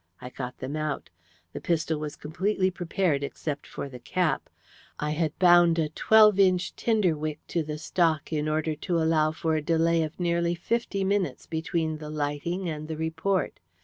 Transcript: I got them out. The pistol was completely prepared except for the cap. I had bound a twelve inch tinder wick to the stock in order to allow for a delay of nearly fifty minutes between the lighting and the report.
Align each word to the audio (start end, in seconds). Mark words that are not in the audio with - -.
I 0.19 0.31
got 0.31 0.57
them 0.57 0.75
out. 0.75 1.11
The 1.53 1.61
pistol 1.61 1.99
was 1.99 2.15
completely 2.15 2.71
prepared 2.71 3.23
except 3.23 3.67
for 3.67 3.87
the 3.87 3.99
cap. 3.99 4.49
I 4.97 5.11
had 5.11 5.37
bound 5.37 5.77
a 5.77 5.89
twelve 5.89 6.39
inch 6.39 6.75
tinder 6.75 7.15
wick 7.15 7.39
to 7.49 7.61
the 7.61 7.77
stock 7.77 8.33
in 8.33 8.49
order 8.49 8.73
to 8.73 8.97
allow 8.97 9.31
for 9.31 9.55
a 9.55 9.61
delay 9.61 10.01
of 10.01 10.19
nearly 10.19 10.55
fifty 10.55 11.03
minutes 11.03 11.45
between 11.45 11.99
the 11.99 12.09
lighting 12.09 12.67
and 12.67 12.87
the 12.87 12.97
report. 12.97 13.59